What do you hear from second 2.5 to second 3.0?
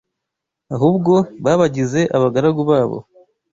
babo